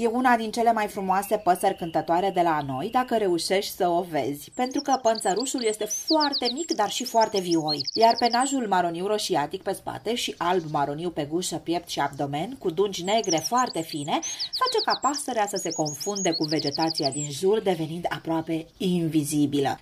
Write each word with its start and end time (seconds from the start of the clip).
E 0.00 0.06
una 0.06 0.36
din 0.36 0.50
cele 0.50 0.72
mai 0.72 0.86
frumoase 0.86 1.36
păsări 1.36 1.76
cântătoare 1.76 2.30
de 2.30 2.40
la 2.40 2.60
noi, 2.66 2.88
dacă 2.92 3.16
reușești 3.16 3.74
să 3.74 3.88
o 3.88 4.02
vezi, 4.02 4.50
pentru 4.54 4.80
că 4.80 4.98
pânțărușul 5.02 5.64
este 5.64 5.84
foarte 5.84 6.50
mic, 6.52 6.72
dar 6.74 6.90
și 6.90 7.04
foarte 7.04 7.40
vioi, 7.40 7.80
iar 7.94 8.16
penajul 8.18 8.66
maroniu 8.68 9.06
roșiatic 9.06 9.62
pe 9.62 9.72
spate 9.72 10.14
și 10.14 10.34
alb 10.36 10.64
maroniu 10.70 11.10
pe 11.10 11.24
gușă, 11.24 11.56
piept 11.56 11.88
și 11.88 12.00
abdomen, 12.00 12.56
cu 12.58 12.70
dungi 12.70 13.04
negre 13.04 13.36
foarte 13.36 13.80
fine, 13.80 14.18
face 14.58 14.78
ca 14.84 14.98
pasărea 15.00 15.46
să 15.46 15.56
se 15.56 15.70
confunde 15.70 16.32
cu 16.32 16.44
vegetația 16.44 17.10
din 17.10 17.30
jur, 17.30 17.60
devenind 17.60 18.04
aproape 18.08 18.66
invizibilă. 18.76 19.78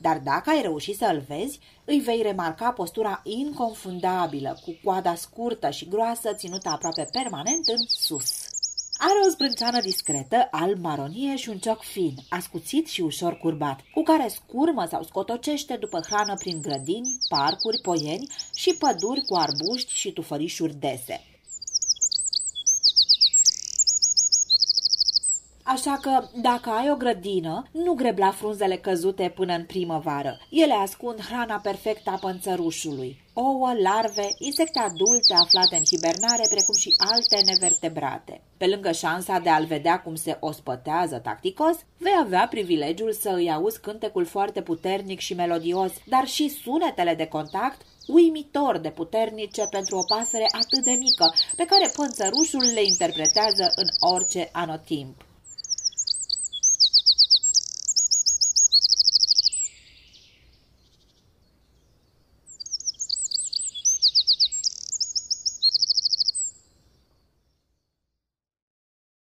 Dar 0.00 0.18
dacă 0.18 0.50
ai 0.50 0.62
reușit 0.62 0.96
să 0.96 1.10
îl 1.12 1.24
vezi, 1.28 1.58
îi 1.84 2.00
vei 2.00 2.22
remarca 2.22 2.70
postura 2.70 3.20
inconfundabilă, 3.24 4.58
cu 4.64 4.76
coada 4.84 5.14
scurtă 5.14 5.70
și 5.70 5.88
groasă, 5.88 6.32
ținută 6.32 6.68
aproape 6.68 7.08
permanent 7.12 7.68
în 7.68 7.84
sus. 7.86 8.48
Are 9.00 9.18
o 9.26 9.30
sprânceană 9.30 9.80
discretă, 9.80 10.48
alb-maronie 10.50 11.36
și 11.36 11.48
un 11.48 11.58
cioc 11.58 11.82
fin, 11.82 12.14
ascuțit 12.28 12.86
și 12.86 13.00
ușor 13.00 13.36
curbat, 13.36 13.80
cu 13.94 14.02
care 14.02 14.28
scurmă 14.28 14.86
sau 14.90 15.02
scotocește 15.02 15.76
după 15.76 16.00
hrană 16.06 16.34
prin 16.38 16.60
grădini, 16.60 17.18
parcuri, 17.28 17.80
poieni 17.80 18.26
și 18.54 18.74
păduri 18.74 19.24
cu 19.24 19.34
arbuști 19.34 19.94
și 19.94 20.12
tufărișuri 20.12 20.74
dese. 20.74 21.20
Așa 25.74 25.98
că, 26.02 26.28
dacă 26.34 26.70
ai 26.70 26.90
o 26.90 26.96
grădină, 26.96 27.62
nu 27.72 27.92
grebla 27.92 28.30
frunzele 28.30 28.76
căzute 28.76 29.32
până 29.34 29.54
în 29.54 29.64
primăvară. 29.64 30.38
Ele 30.50 30.72
ascund 30.72 31.20
hrana 31.20 31.60
perfectă 31.62 32.10
a 32.10 32.18
pânțărușului. 32.18 33.20
Ouă, 33.32 33.72
larve, 33.82 34.28
insecte 34.38 34.78
adulte 34.78 35.34
aflate 35.34 35.76
în 35.76 35.82
hibernare, 35.84 36.42
precum 36.50 36.74
și 36.74 36.94
alte 36.98 37.50
nevertebrate. 37.50 38.40
Pe 38.56 38.66
lângă 38.66 38.92
șansa 38.92 39.38
de 39.38 39.48
a-l 39.48 39.64
vedea 39.64 40.00
cum 40.00 40.14
se 40.14 40.36
ospătează 40.40 41.16
tacticos, 41.18 41.76
vei 41.96 42.18
avea 42.20 42.46
privilegiul 42.50 43.12
să 43.12 43.30
îi 43.34 43.52
auzi 43.52 43.80
cântecul 43.80 44.24
foarte 44.24 44.62
puternic 44.62 45.18
și 45.18 45.34
melodios, 45.34 45.92
dar 46.06 46.26
și 46.26 46.48
sunetele 46.48 47.14
de 47.14 47.26
contact 47.26 47.80
uimitor 48.06 48.78
de 48.78 48.90
puternice 48.90 49.66
pentru 49.70 49.96
o 49.96 50.04
pasăre 50.14 50.46
atât 50.50 50.84
de 50.84 50.90
mică, 50.90 51.34
pe 51.56 51.64
care 51.64 51.90
pânțărușul 51.94 52.64
le 52.74 52.82
interpretează 52.84 53.72
în 53.76 54.10
orice 54.14 54.48
anotimp. 54.52 55.26